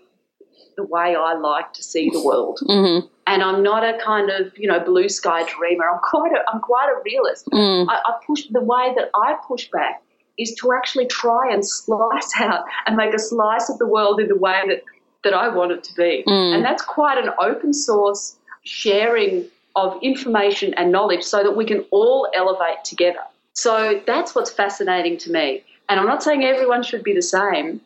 [0.76, 2.58] the way I like to see the world.
[2.62, 3.06] Mm-hmm.
[3.26, 5.88] And I'm not a kind of, you know, blue sky dreamer.
[5.88, 7.46] I'm quite a, I'm quite a realist.
[7.52, 7.86] Mm.
[7.88, 10.02] I, I push the way that I push back
[10.38, 14.28] is to actually try and slice out and make a slice of the world in
[14.28, 14.82] the way that,
[15.24, 16.24] that I want it to be.
[16.26, 16.54] Mm.
[16.56, 19.46] And that's quite an open source sharing
[19.76, 23.20] of information and knowledge so that we can all elevate together.
[23.54, 25.62] So that's what's fascinating to me.
[25.88, 27.80] And I'm not saying everyone should be the same,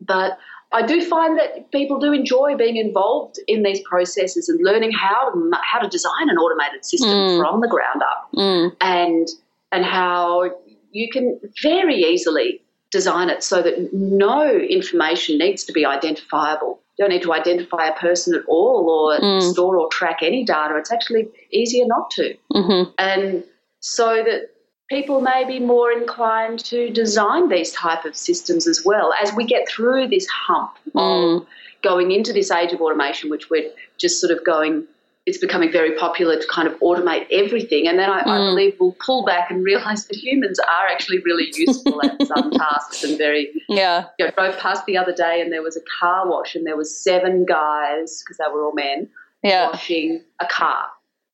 [0.00, 0.38] but
[0.72, 5.30] I do find that people do enjoy being involved in these processes and learning how
[5.32, 7.38] to how to design an automated system Mm.
[7.40, 8.76] from the ground up Mm.
[8.80, 9.28] and
[9.72, 10.50] and how
[10.92, 16.79] you can very easily design it so that no information needs to be identifiable.
[17.00, 19.40] Don't need to identify a person at all or Mm.
[19.52, 20.76] store or track any data.
[20.76, 22.34] It's actually easier not to.
[22.52, 22.90] Mm-hmm.
[22.98, 23.42] And
[23.80, 24.50] so that
[24.90, 29.44] people may be more inclined to design these type of systems as well as we
[29.46, 31.40] get through this hump Mm.
[31.40, 31.46] of
[31.82, 34.86] going into this age of automation, which we're just sort of going
[35.26, 37.86] it's becoming very popular to kind of automate everything.
[37.86, 38.50] And then I, I Mm.
[38.50, 43.04] believe we'll pull back and realize that humans are actually really useful at some tasks
[43.04, 43.50] and very.
[43.68, 44.06] Yeah.
[44.18, 46.76] You know, drove past the other day and there was a car wash and there
[46.76, 49.08] was seven guys because they were all men
[49.42, 49.66] Yeah.
[49.66, 50.86] washing a car,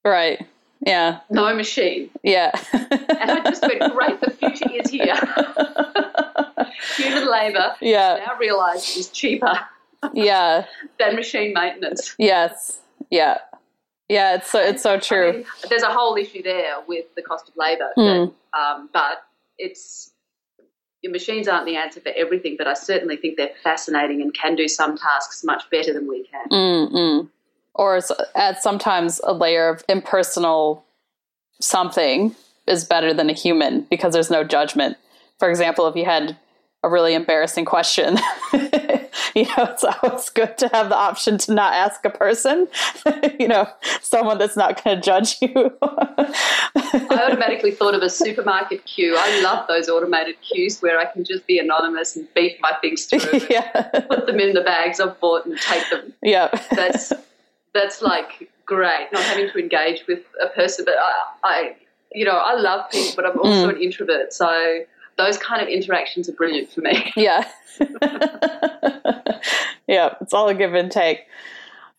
[0.05, 0.45] Right.
[0.85, 1.21] Yeah.
[1.31, 2.11] no machine.
[2.23, 2.51] Yeah.
[2.73, 5.15] And I just went, great, the future is here.
[6.97, 8.21] Human labour, yeah.
[8.27, 9.59] now realised, is cheaper
[10.13, 10.65] Yeah.
[10.99, 12.15] than machine maintenance.
[12.19, 12.81] Yes.
[13.11, 13.39] Yeah.
[14.09, 14.37] Yeah.
[14.37, 15.33] It's so it's so I true.
[15.33, 18.33] mean, there's a whole issue there with the cost of labour, Mm.
[18.53, 19.23] but, um, but
[19.59, 20.13] it's
[21.03, 22.57] your machines aren't the answer for everything.
[22.59, 26.25] But I certainly think they're fascinating and can do some tasks much better than we
[26.25, 26.49] can.
[26.51, 27.29] Mm-mm.
[27.75, 28.01] Or
[28.35, 30.85] add sometimes a layer of impersonal
[31.61, 32.35] something
[32.67, 34.97] is better than a human because there's no judgment.
[35.39, 36.37] For example, if you had
[36.83, 38.19] a really embarrassing question,
[39.41, 42.67] you know, it's always good to have the option to not ask a person,
[43.39, 43.69] you know,
[44.01, 45.77] someone that's not going to judge you.
[45.83, 49.15] I automatically thought of a supermarket queue.
[49.15, 53.05] I love those automated queues where I can just be anonymous and beat my things
[53.05, 53.83] through, yeah.
[54.09, 56.15] put them in the bags I've bought, and take them.
[56.23, 56.49] Yeah.
[56.75, 57.13] That's
[57.75, 59.09] that's like great.
[59.13, 61.13] Not having to engage with a person, but I,
[61.45, 61.77] I
[62.15, 63.77] you know, I love people, but I'm also mm.
[63.77, 64.81] an introvert, so
[65.17, 67.13] those kind of interactions are brilliant for me.
[67.17, 67.45] Yeah.
[69.87, 71.27] yeah, it's all a give and take.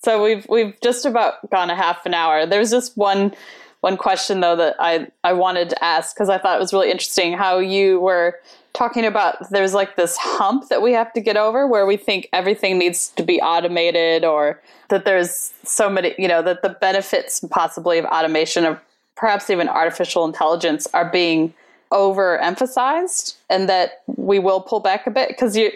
[0.04, 2.46] So we've we've just about gone a half an hour.
[2.46, 3.34] There's just one
[3.82, 6.90] one question though that I I wanted to ask because I thought it was really
[6.90, 8.40] interesting how you were
[8.74, 12.30] talking about there's like this hump that we have to get over where we think
[12.32, 17.44] everything needs to be automated or that there's so many, you know, that the benefits
[17.50, 18.82] possibly of automation or
[19.16, 21.54] perhaps even artificial intelligence are being
[21.92, 25.30] overemphasized and that we will pull back a bit.
[25.30, 25.72] Because you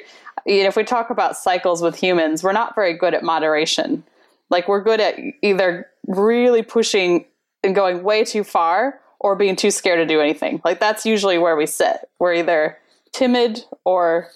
[0.46, 4.04] you know if we talk about cycles with humans we're not very good at moderation.
[4.50, 7.26] Like we're good at either really pushing
[7.64, 10.62] and going way too far or being too scared to do anything.
[10.66, 12.10] Like that's usually where we sit.
[12.20, 12.78] We're either
[13.14, 14.30] timid or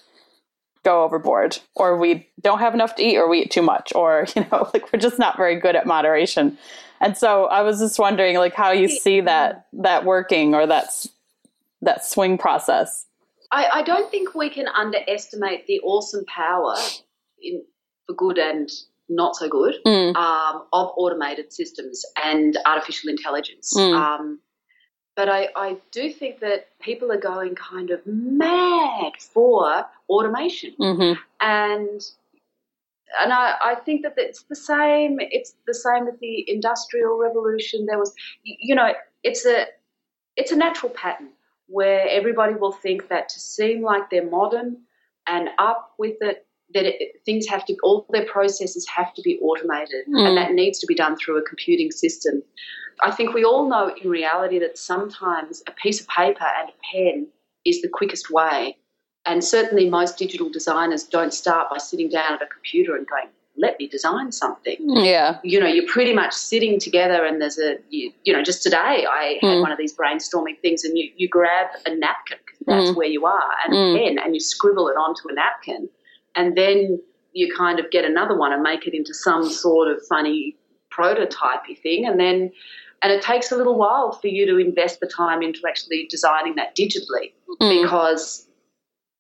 [0.84, 4.28] go overboard or we don't have enough to eat or we eat too much or
[4.36, 6.58] you know like we're just not very good at moderation.
[7.02, 10.66] And so i was just wondering like how you see um, that that working or
[10.66, 11.10] that's
[11.86, 13.06] that swing process
[13.52, 16.76] I, I don't think we can underestimate the awesome power
[17.42, 17.64] in
[18.08, 18.70] for good and
[19.10, 20.16] not so good Mm.
[20.16, 23.74] um, of automated systems and artificial intelligence.
[23.76, 23.94] Mm.
[23.94, 24.40] Um,
[25.16, 30.74] but I, I do think that people are going kind of mad for automation.
[30.78, 32.02] hmm and
[33.22, 35.18] and I, I think that it's the same.
[35.20, 37.86] It's the same with the industrial revolution.
[37.86, 38.92] There was, you know,
[39.24, 39.68] it's a
[40.36, 41.30] it's a natural pattern
[41.68, 44.78] where everybody will think that to seem like they're modern
[45.28, 49.40] and up with it, that it, things have to all their processes have to be
[49.40, 50.28] automated, Mm.
[50.28, 52.44] and that needs to be done through a computing system.
[53.02, 56.74] I think we all know in reality that sometimes a piece of paper and a
[56.92, 57.28] pen
[57.66, 58.78] is the quickest way
[59.26, 63.30] and certainly, most digital designers don't start by sitting down at a computer and going,
[63.58, 64.78] let me design something.
[64.80, 68.62] yeah You know, you're pretty much sitting together, and there's a, you, you know, just
[68.64, 69.62] today I had Mm.
[69.62, 72.96] one of these brainstorming things, and you, you grab a napkin, because that's Mm.
[72.98, 73.96] where you are, and Mm.
[73.96, 75.90] a pen, and you scribble it onto a napkin,
[76.36, 77.02] and then
[77.34, 80.56] you kind of get another one and make it into some sort of funny
[80.92, 82.52] prototypey thing, and then
[83.02, 86.56] and it takes a little while for you to invest the time into actually designing
[86.56, 87.84] that digitally Mm.
[87.84, 88.48] because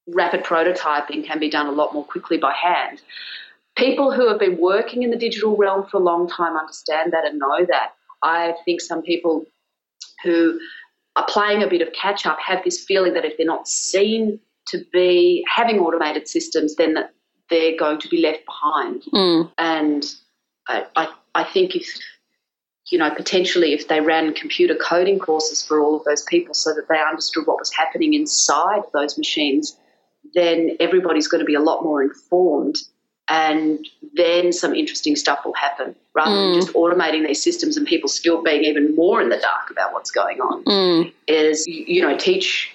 [0.07, 3.01] rapid prototyping can be done a lot more quickly by hand.
[3.75, 7.25] People who have been working in the digital realm for a long time understand that
[7.25, 7.93] and know that.
[8.23, 9.45] I think some people
[10.23, 10.59] who
[11.15, 14.39] are playing a bit of catch up have this feeling that if they're not seen
[14.67, 17.13] to be having automated systems, then that
[17.49, 19.03] they're going to be left behind.
[19.13, 19.51] Mm.
[19.57, 20.05] And
[20.67, 21.87] I, I, I think if
[22.91, 26.73] you know potentially if they ran computer coding courses for all of those people so
[26.73, 29.77] that they understood what was happening inside those machines,
[30.33, 32.77] then everybody's going to be a lot more informed.
[33.27, 36.53] And then some interesting stuff will happen rather Mm.
[36.53, 39.93] than just automating these systems and people still being even more in the dark about
[39.93, 41.11] what's going on Mm.
[41.27, 42.71] is you know teach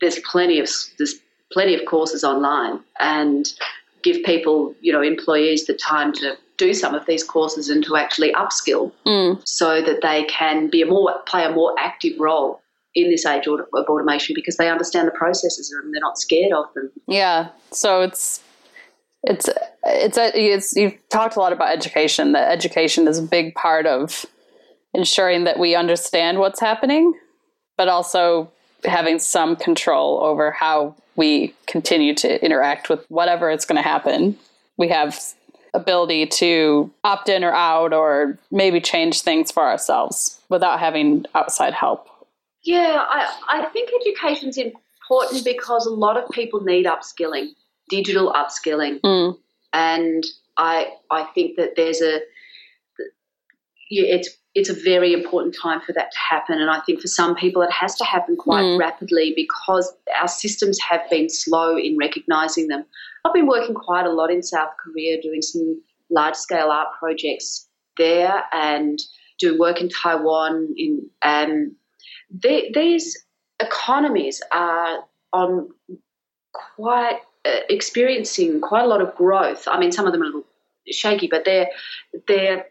[0.00, 1.16] there's plenty of there's
[1.52, 3.52] plenty of courses online and
[4.02, 7.96] give people you know employees the time to do some of these courses and to
[7.96, 9.40] actually upskill Mm.
[9.44, 12.60] so that they can be a more play a more active role
[12.94, 16.72] in this age of automation because they understand the processes and they're not scared of
[16.74, 17.48] them Yeah.
[17.72, 18.40] So it's
[19.28, 19.48] it's
[19.84, 22.32] it's it's you've talked a lot about education.
[22.32, 24.26] That education is a big part of
[24.94, 27.12] ensuring that we understand what's happening,
[27.76, 28.50] but also
[28.84, 34.36] having some control over how we continue to interact with whatever it's going to happen.
[34.76, 35.18] We have
[35.74, 41.74] ability to opt in or out or maybe change things for ourselves without having outside
[41.74, 42.08] help.
[42.62, 47.50] Yeah, I, I think education's important because a lot of people need upskilling,
[47.88, 49.00] digital upskilling.
[49.00, 49.36] Mm.
[49.72, 50.24] And
[50.56, 52.20] I I think that there's a
[53.90, 56.60] yeah, it's it's a very important time for that to happen.
[56.60, 58.78] And I think for some people it has to happen quite Mm.
[58.78, 62.84] rapidly because our systems have been slow in recognizing them.
[63.24, 67.68] I've been working quite a lot in South Korea doing some large scale art projects
[67.98, 68.98] there and
[69.38, 71.72] doing work in Taiwan in and
[72.30, 73.16] the, these
[73.60, 75.68] economies are on
[76.52, 77.20] quite
[77.68, 79.66] experiencing quite a lot of growth.
[79.66, 80.46] I mean, some of them are a little
[80.90, 81.68] shaky, but they're
[82.26, 82.66] they're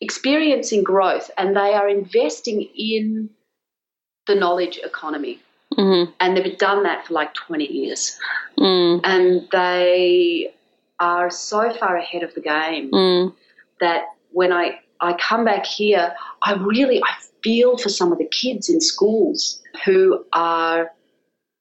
[0.00, 3.30] experiencing growth and they are investing in
[4.26, 5.40] the knowledge economy.
[5.76, 6.12] Mm-hmm.
[6.20, 8.18] And they've done that for like 20 years.
[8.58, 9.00] Mm.
[9.04, 10.52] And they
[11.00, 13.34] are so far ahead of the game Mm.
[13.80, 18.26] that when I, I come back here, I really I feel for some of the
[18.26, 20.90] kids in schools who are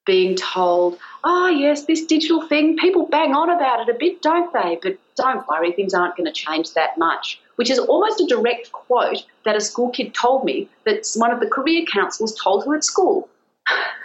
[0.08, 4.52] being told, oh yes, this digital thing, people bang on about it a bit, don't
[4.54, 4.80] they?
[4.82, 7.40] But don't worry, things aren't going to change that much.
[7.58, 11.40] Which is almost a direct quote that a school kid told me that one of
[11.40, 13.30] the career counselors told her at school.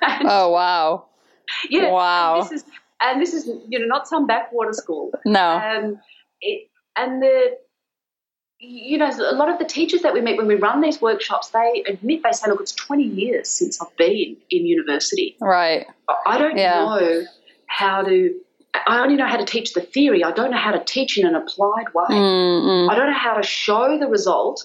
[0.02, 1.04] And, Oh wow.
[1.70, 2.34] yeah, wow.
[2.34, 2.64] And this is
[3.00, 5.12] and this is you know not some backwater school.
[5.24, 5.58] No.
[5.58, 6.00] Um,
[6.40, 7.56] it, and the,
[8.62, 11.48] you know, a lot of the teachers that we meet when we run these workshops,
[11.48, 15.36] they admit, they say, look, it's 20 years since I've been in university.
[15.40, 15.86] Right.
[16.26, 16.84] I don't Yeah.
[16.84, 17.22] know
[17.66, 18.32] how to,
[18.86, 20.22] I only know how to teach the theory.
[20.22, 22.04] I don't know how to teach in an applied way.
[22.10, 22.88] Mm-mm.
[22.88, 24.64] I don't know how to show the result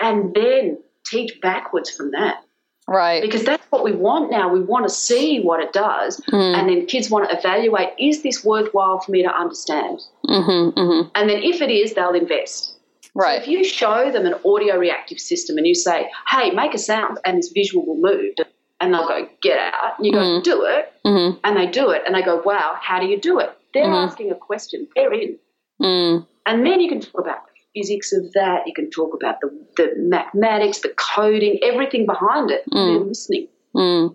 [0.00, 2.42] and then teach backwards from that.
[2.88, 3.20] Right.
[3.20, 4.48] Because that's what we want now.
[4.48, 6.56] We want to see what it does, Mm.
[6.56, 10.00] and then kids want to evaluate is this worthwhile for me to understand?
[10.28, 11.08] Mm-hmm, mm-hmm.
[11.16, 12.75] And then if it is, they'll invest.
[13.16, 13.40] Right.
[13.40, 17.18] If you show them an audio reactive system and you say, hey, make a sound
[17.24, 18.34] and this visual will move,
[18.78, 20.42] and they'll go, get out, and you go, Mm.
[20.42, 21.38] do it, Mm-hmm.
[21.44, 23.50] and they do it, and they go, wow, how do you do it?
[23.72, 24.06] They're Mhm.
[24.06, 25.38] asking a question, they're in.
[25.80, 26.26] Mm.
[26.44, 29.48] And then you can talk about the physics of that, you can talk about the,
[29.78, 32.64] the mathematics, the coding, everything behind it.
[32.70, 32.86] Mm.
[32.86, 33.48] They're listening.
[33.74, 34.14] Mm.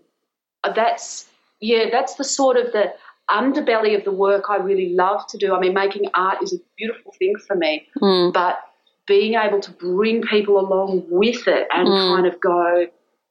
[0.64, 1.28] Uh, That's,
[1.60, 2.94] yeah, that's the sort of the
[3.32, 5.56] underbelly of the work I really love to do.
[5.56, 8.32] I mean, making art is a beautiful thing for me Mm.
[8.34, 8.60] but
[9.08, 12.16] being able to bring people along with it and Mm.
[12.16, 12.88] kind of go,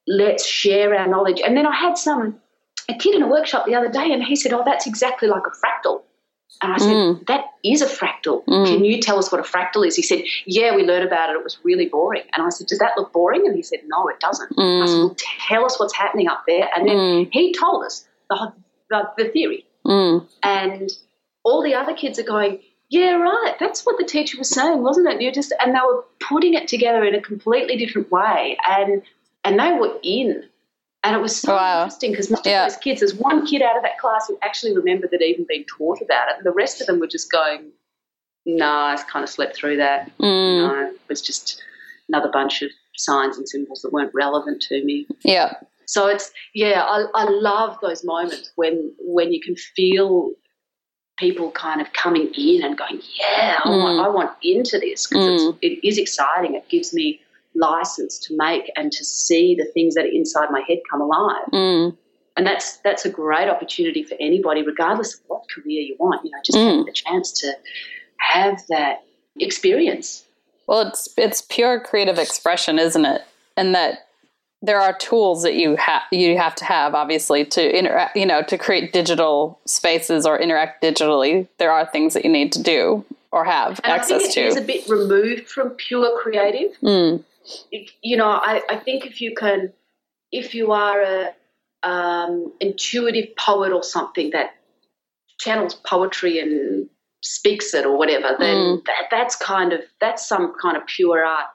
[0.06, 1.40] let's share our knowledge.
[1.40, 2.40] And then I had some
[2.88, 5.44] a kid in a workshop the other day, and he said, "Oh, that's exactly like
[5.46, 6.02] a fractal."
[6.60, 7.26] And I said, Mm.
[7.28, 8.44] "That is a fractal.
[8.46, 8.66] Mm.
[8.66, 11.36] Can you tell us what a fractal is?" He said, "Yeah, we learned about it.
[11.36, 14.08] It was really boring." And I said, "Does that look boring?" And he said, "No,
[14.08, 15.04] it doesn't." I said, Mm.
[15.04, 15.16] "Well,
[15.48, 17.28] tell us what's happening up there." And then Mm.
[17.32, 18.52] he told us the,
[18.90, 20.26] the, the theory Mm.
[20.42, 20.90] and
[21.44, 22.58] all the other kids are going,
[22.90, 23.54] yeah, right.
[23.58, 25.20] That's what the teacher was saying, wasn't it?
[25.22, 29.02] You just and they were putting it together in a completely different way, and
[29.44, 30.44] and they were in,
[31.04, 31.84] and it was so Wow.
[31.84, 32.66] interesting because most Yeah.
[32.66, 35.46] of those kids, there's one kid out of that class who actually remembered that even
[35.48, 37.70] being taught about it, and the rest of them were just going,
[38.44, 40.10] nah, I kind of slept through that.
[40.18, 40.68] Mm.
[40.68, 41.62] No, it was just
[42.08, 45.06] another bunch of signs and symbols that weren't relevant to me.
[45.22, 45.54] Yeah.
[45.86, 50.32] So it's yeah, I, I love those moments when when you can feel
[51.20, 54.04] people kind of coming in and going, yeah, I, want, Mm.
[54.04, 55.58] I want into this because Mm.
[55.60, 56.54] it is exciting.
[56.54, 57.20] It gives me
[57.54, 61.46] license to make and to see the things that are inside my head come alive.
[61.52, 61.96] Mm.
[62.36, 66.24] And that's that's a great opportunity for anybody, regardless of what career you want.
[66.24, 66.86] You know, just Mm.
[66.86, 67.52] the chance to
[68.18, 69.02] have that
[69.38, 70.24] experience.
[70.66, 73.22] Well, it's it's pure creative expression, isn't it?
[73.56, 74.06] And that
[74.62, 78.16] there are tools that you have you have to have, obviously, to interact.
[78.16, 81.48] You know, to create digital spaces or interact digitally.
[81.58, 84.46] There are things that you need to do or have And I access think it
[84.48, 84.60] is to.
[84.62, 86.72] a bit removed from pure creative.
[86.82, 87.22] Mm.
[88.02, 89.72] you know, I, I think if you can,
[90.32, 91.30] if you are a
[91.82, 94.50] um, intuitive poet or something that
[95.38, 96.88] channels poetry and
[97.22, 98.84] speaks it or whatever, then Mm.
[98.84, 101.46] that, that's kind of that's some kind of pure art.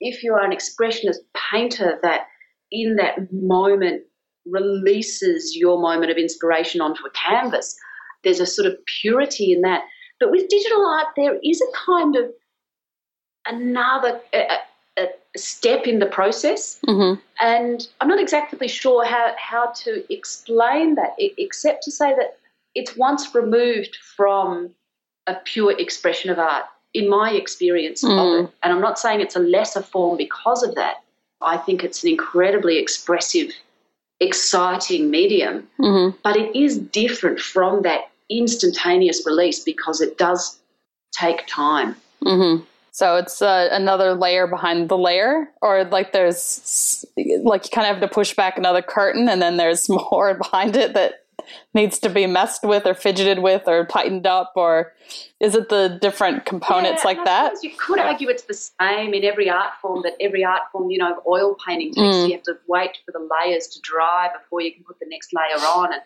[0.00, 1.18] If you are an expressionist
[1.52, 2.26] painter that
[2.70, 4.02] in that moment
[4.46, 7.76] releases your moment of inspiration onto a canvas,
[8.24, 9.82] there's a sort of purity in that.
[10.20, 12.32] But with digital art, there is a kind of
[13.46, 14.58] another a,
[14.98, 15.06] a
[15.36, 21.14] step in the process, hmm and I'm not exactly sure how, how to explain that,
[21.18, 22.36] except to say that
[22.74, 24.70] it's once removed from
[25.28, 26.64] a pure expression of art,
[26.94, 28.18] in my experience Mm.
[28.18, 28.50] of it.
[28.62, 30.96] And I'm not saying it's a lesser form because of that.
[31.40, 33.52] I think it's an incredibly expressive,
[34.20, 40.58] exciting medium, hmm but it is different from that instantaneous release because it does
[41.12, 41.96] take time.
[42.22, 42.56] hmm
[42.92, 47.94] So it's uh, another layer behind the layer, or like there's like you kind of
[47.96, 51.24] have to push back another curtain, and then there's more behind it that
[51.74, 54.92] needs to be messed with, or fidgeted with, or tightened up, or
[55.40, 57.54] is it the different components Yeah, like that?
[57.62, 60.98] You could argue it's the same in every art form, that every art form, you
[60.98, 62.26] know, oil painting takes, Mm.
[62.28, 65.32] you have to wait for the layers to dry before you can put the next
[65.32, 65.92] layer on.
[65.92, 66.02] And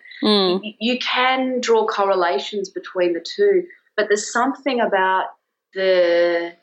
[0.62, 3.66] Mm, you can draw correlations between the two,
[3.96, 5.26] but there's something about
[5.74, 6.54] the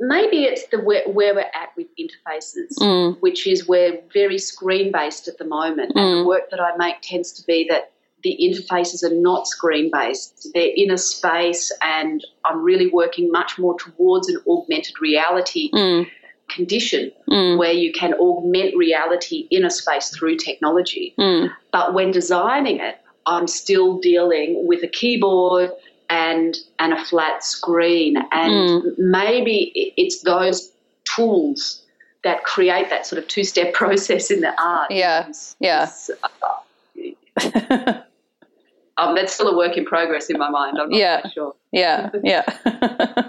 [0.00, 4.92] maybe it's the where, where we're at with interfaces, mm, which is we're very screen
[4.92, 6.22] based at the moment, and Mm.
[6.22, 10.48] the work that I make tends to be that the interfaces are not screen based.
[10.54, 16.06] They're in a space, and I'm really working much more towards an augmented reality mm,
[16.48, 21.14] condition mm, where you can augment reality in a space through technology.
[21.18, 25.70] mm, But when designing it, I'm still dealing with a keyboard
[26.10, 30.70] and and a flat screen, and maybe it's those
[31.04, 31.82] tools
[32.24, 34.90] that create that sort of two-step process in the art.
[34.90, 35.30] Yeah,
[35.60, 35.90] yeah.
[36.22, 38.00] uh,
[38.98, 40.78] um, that's still a work in progress in my mind.
[40.80, 41.28] I'm not Yeah.
[41.28, 41.54] sure.
[41.72, 42.42] yeah, yeah.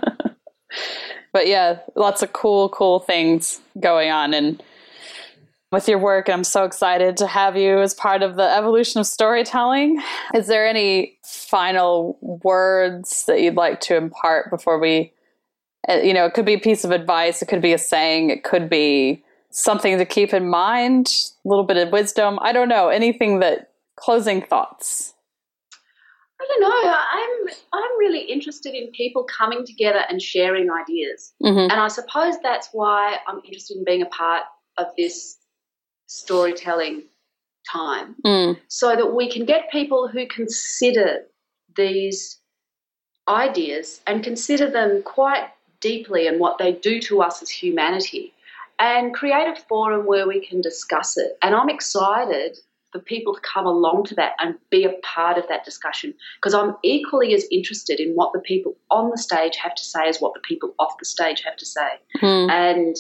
[1.34, 4.62] but yeah, lots of cool, cool things going on, and
[5.72, 6.30] with your work.
[6.30, 10.02] I'm so excited to have you as part of the evolution of storytelling.
[10.34, 15.12] Is there any final words that you'd like to impart before we,
[15.90, 18.30] uh, you know, it could be a piece of advice, it could be a saying,
[18.30, 21.08] it could be something to keep in mind,
[21.44, 22.40] a little bit of wisdom.
[22.42, 25.14] I don't know, anything that closing thoughts.
[26.40, 26.94] I don't know.
[26.94, 31.34] I'm I'm really interested in people coming together and sharing ideas.
[31.42, 34.44] hmm And I suppose that's why I'm interested in being a part
[34.78, 35.38] of this
[36.08, 37.04] storytelling
[37.72, 41.26] time Mm, so that we can get people who consider
[41.76, 42.40] these
[43.28, 45.50] ideas and consider them quite
[45.82, 48.34] deeply and what they do to us as humanity
[48.80, 51.38] and create a forum where we can discuss it.
[51.42, 52.58] And I'm excited
[52.92, 56.54] for people to come along to that and be a part of that discussion because
[56.54, 60.20] I'm equally as interested in what the people on the stage have to say as
[60.20, 61.90] what the people off the stage have to say.
[62.22, 62.96] mm, And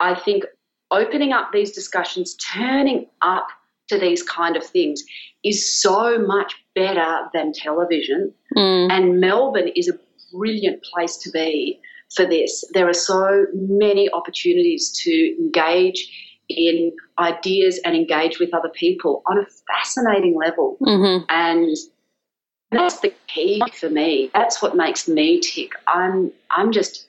[0.00, 0.44] I think
[0.90, 3.48] opening up these discussions, turning up
[3.88, 5.02] to these kind of things
[5.44, 8.32] is so much better than television.
[8.56, 9.98] mm, And Melbourne is a
[10.32, 11.80] brilliant place to be
[12.14, 12.64] for this.
[12.72, 16.08] There are so many opportunities to engage
[16.48, 20.76] in ideas and engage with other people on a fascinating level.
[20.80, 21.24] mhm.
[21.28, 21.76] And
[22.70, 24.30] that's the key for me.
[24.32, 25.72] That's what makes me tick.
[25.86, 27.06] I'm I'm just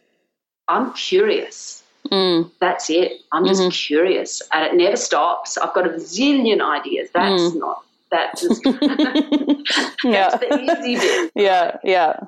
[0.67, 1.80] I'm curious.
[2.09, 3.21] Mm, That's it.
[3.31, 3.71] I'm just Mhm.
[3.87, 5.57] curious, and it never stops.
[5.57, 7.09] I've got a zillion ideas.
[7.13, 7.55] That's Mm.
[7.59, 7.83] not.
[8.09, 8.65] That's just
[10.03, 10.29] yeah.
[10.29, 11.31] that's the easy bit.
[11.35, 12.19] yeah, yeah.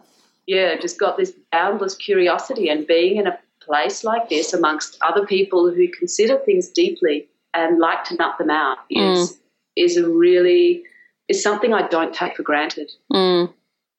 [0.46, 5.26] Yeah, just got this boundless curiosity, and being in a place like this amongst other
[5.26, 9.38] people who consider things deeply and like to nut them out is
[9.76, 10.84] is a really
[11.30, 12.92] is something I don't take for granted.
[13.12, 13.52] Mm.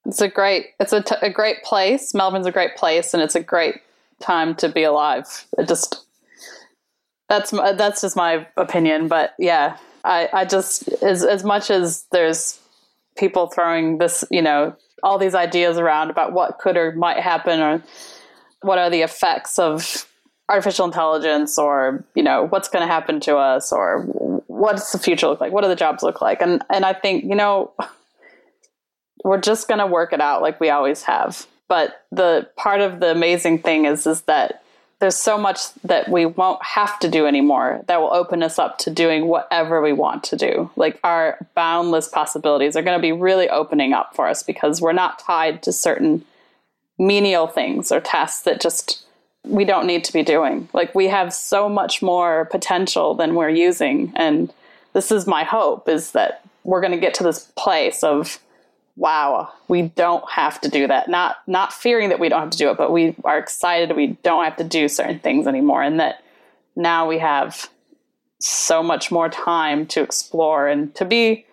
[0.06, 2.12] It's a great, it's a, t- a great place.
[2.12, 3.76] Melbourne's a great place, and it's a great
[4.24, 5.46] time to be alive.
[5.58, 6.04] It just
[7.28, 12.58] that's that's just my opinion, but yeah, I I just as as much as there's
[13.16, 17.60] people throwing this, you know, all these ideas around about what could or might happen
[17.60, 17.82] or
[18.62, 20.06] what are the effects of
[20.48, 24.02] artificial intelligence or you know what's going to happen to us or
[24.46, 25.52] what's the future look like?
[25.52, 26.42] What do the jobs look like?
[26.42, 27.72] And and i think you know
[29.24, 33.00] we're just going to work it out like we always have but the part of
[33.00, 34.62] the amazing thing is is that
[35.00, 38.78] there's so much that we won't have to do anymore that will open us up
[38.78, 43.12] to doing whatever we want to do like our boundless possibilities are going to be
[43.12, 46.24] really opening up for us because we're not tied to certain
[46.98, 49.04] menial things or tasks that just
[49.44, 50.68] we don't need to be doing.
[50.72, 54.12] Like we have so much more potential than we're using.
[54.16, 54.52] And
[54.92, 58.38] this is my hope is that we're going to get to this place of
[58.97, 61.09] wow, we don't have to do that.
[61.09, 64.18] Not not fearing that we don't have to do it, but we are excited we
[64.22, 66.22] don't have to do certain things anymore and that
[66.76, 67.68] now we have
[68.40, 71.47] so much more time to explore and to be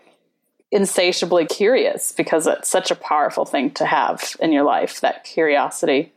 [0.72, 6.12] insatiably curious because it's such a powerful thing to have in your life that curiosity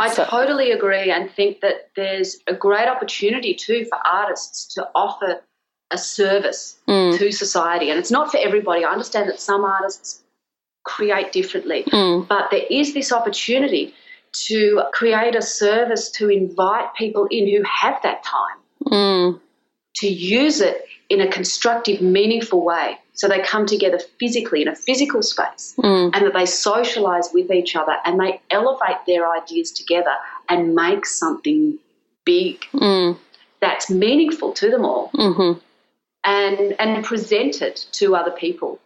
[0.00, 4.88] I so, totally agree and think that there's a great opportunity too for artists to
[4.94, 5.42] offer
[5.90, 7.18] a service mm.
[7.18, 7.90] to society.
[7.90, 8.82] And it's not for everybody.
[8.82, 10.22] I understand that some artists
[10.84, 12.26] create differently, mm.
[12.26, 13.94] but there is this opportunity
[14.32, 19.40] to create a service to invite people in who have that time mm.
[19.96, 22.98] to use it in a constructive, meaningful way.
[23.14, 26.10] So they come together physically in a physical space mm.
[26.14, 30.14] and that they socialize with each other and they elevate their ideas together
[30.48, 31.78] and make something
[32.24, 33.18] big mm.
[33.60, 35.58] that's meaningful to them all mm-hmm.
[36.24, 38.78] and, and present it to other people.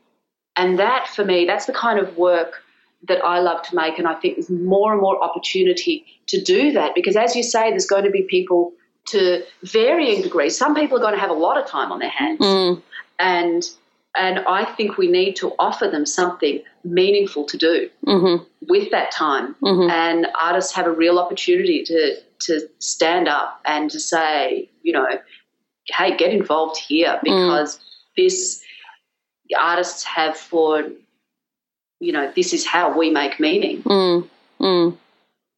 [0.56, 2.62] And that, for me, that's the kind of work
[3.06, 3.98] that I love to make.
[3.98, 7.70] And I think there's more and more opportunity to do that because, as you say,
[7.70, 8.72] there's going to be people
[9.06, 10.56] to varying degrees.
[10.56, 12.82] Some people are going to have a lot of time on their hands, mm.
[13.18, 13.68] and
[14.16, 18.44] and I think we need to offer them something meaningful to do mm-hmm.
[18.68, 19.56] with that time.
[19.62, 19.90] Mm-hmm.
[19.90, 25.06] And artists have a real opportunity to to stand up and to say, you know,
[25.88, 27.22] hey, get involved here mm.
[27.22, 27.80] because mm.
[28.16, 28.63] this
[29.58, 30.84] artists have for
[32.00, 33.82] you know this is how we make meaning.
[33.82, 34.28] Mm.
[34.60, 34.96] mm.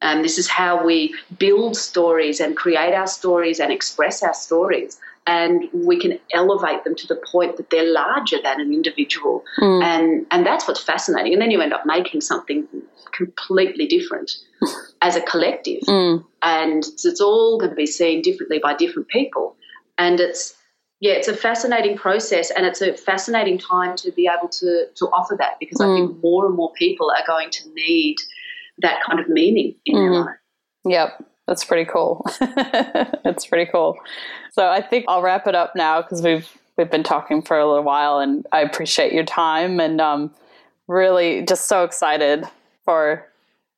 [0.03, 5.01] And this is how we build stories and create our stories and express our stories.
[5.27, 9.43] And we can elevate them to the point that they're larger than an individual.
[9.59, 9.83] Mm.
[9.83, 11.33] And, and that's what's fascinating.
[11.33, 12.69] And then you end up making something
[13.13, 14.33] completely different
[15.03, 15.81] as a collective.
[15.89, 16.25] Mm.
[16.43, 19.57] And it's all going to be seen differently by different people.
[19.99, 20.56] And it's,
[21.01, 25.07] yeah, it's a fascinating process and it's a fascinating time to be able to, to
[25.07, 25.93] offer that because mm.
[25.93, 28.17] I think more and more people are going to need–
[28.79, 30.13] that kind of meaning in mm.
[30.13, 30.37] their life.
[30.85, 31.25] Yep.
[31.47, 32.27] That's pretty cool.
[32.41, 33.97] That's pretty cool.
[34.53, 37.67] So I think I'll wrap it up now because we've we've been talking for a
[37.67, 40.35] little while, and I appreciate your time and um,
[40.89, 42.45] really just so excited
[42.85, 43.27] for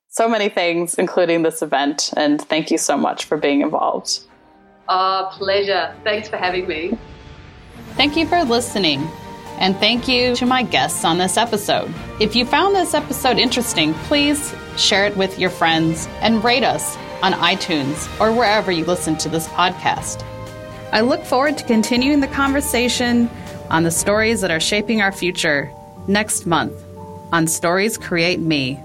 [0.07, 2.11] so many things, including this event.
[2.17, 4.19] And thank you so much for being involved.
[4.89, 5.95] Ah, pleasure.
[6.03, 6.97] Thanks for having me.
[7.95, 9.07] Thank you for listening.
[9.59, 11.93] And thank you to my guests on this episode.
[12.19, 16.97] If you found this episode interesting, please share it with your friends, and rate us
[17.21, 20.23] on iTunes or wherever you listen to this podcast.
[20.91, 23.29] I look forward to continuing the conversation
[23.69, 25.71] on the stories that are shaping our future
[26.07, 26.73] next month
[27.31, 28.79] on Stories Create Me.